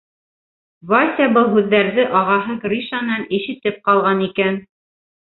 Вася 0.91 1.25
был 1.33 1.49
һүҙҙәрҙе 1.57 2.05
ағаһы 2.19 2.55
Гришнан 2.63 3.27
ишетеп 3.39 3.77
ҡалған 3.91 4.25
икән. 4.29 4.59